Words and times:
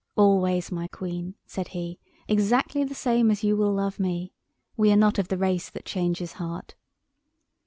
"Always, 0.15 0.71
my 0.71 0.87
Queen," 0.87 1.35
said 1.45 1.67
he, 1.77 1.99
"exactly 2.27 2.83
the 2.83 2.95
same 2.95 3.29
as 3.29 3.43
you 3.43 3.55
will 3.55 3.71
love 3.71 3.99
me. 3.99 4.33
We 4.75 4.91
are 4.91 4.95
not 4.97 5.19
of 5.19 5.27
the 5.27 5.37
race 5.37 5.69
that 5.69 5.85
changes 5.85 6.31
heart." 6.41 6.73